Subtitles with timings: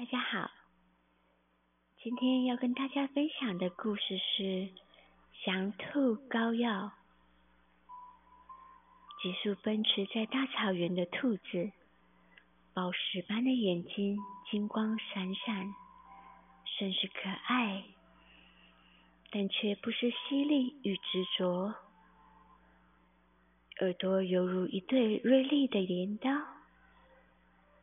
[0.00, 0.50] 大家好，
[2.02, 4.42] 今天要跟大家分享的故事是
[5.44, 6.90] 《翔兔膏药》。
[9.22, 11.70] 急速奔驰在大草原的兔子，
[12.72, 14.16] 宝石般的眼睛，
[14.50, 15.70] 金光闪闪，
[16.78, 17.84] 甚是可爱，
[19.30, 21.74] 但却不失犀利与执着。
[23.80, 26.30] 耳朵犹如一对锐利的镰刀，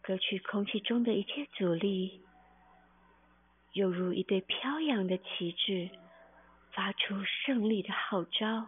[0.08, 2.22] 隔去空气中的一切阻力，
[3.74, 5.90] 犹如一对飘扬的旗帜，
[6.72, 8.68] 发出胜利的号召。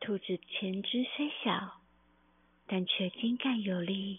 [0.00, 1.80] 兔子前肢虽小，
[2.66, 4.18] 但却精干有力；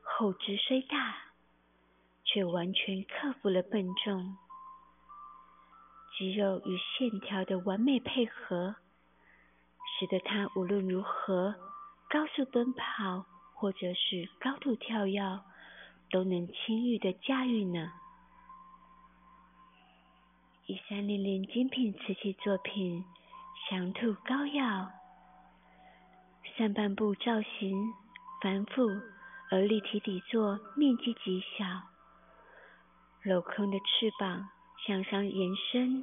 [0.00, 1.18] 后肢虽大，
[2.24, 4.34] 却完全克服了笨重。
[6.16, 8.76] 肌肉与线条的完美配合，
[10.00, 11.54] 使得它无论如何
[12.16, 15.20] 高速奔跑，或者是高度跳跃，
[16.10, 17.92] 都能轻易的驾驭呢。
[20.64, 23.04] 一三零零精品瓷器作品。
[23.68, 24.90] 翔兔膏药，
[26.56, 27.92] 上半部造型
[28.40, 28.88] 繁复
[29.50, 31.66] 而立体底座面积极小，
[33.24, 34.48] 镂空的翅膀
[34.86, 36.02] 向上延伸，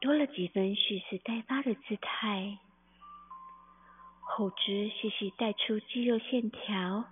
[0.00, 2.58] 多了几分蓄势待发的姿态。
[4.28, 7.04] 后肢细细带出肌肉线条，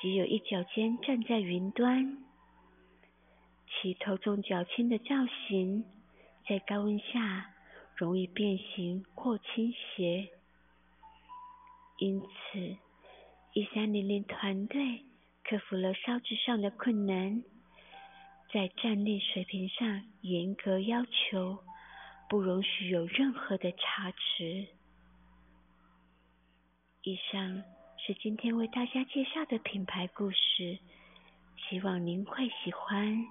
[0.00, 2.24] 只有一脚尖站在云端，
[3.68, 5.84] 其头重脚轻的造型，
[6.48, 7.50] 在高温下。
[7.96, 10.28] 容易变形或倾斜，
[11.98, 12.76] 因此，
[13.52, 15.04] 一三零零团队
[15.44, 17.44] 克服了烧制上的困难，
[18.52, 21.60] 在站立水平上严格要求，
[22.28, 24.66] 不容许有任何的差池。
[27.06, 27.62] 以上
[27.98, 30.78] 是今天为大家介绍的品牌故事，
[31.68, 33.22] 希望您会喜欢。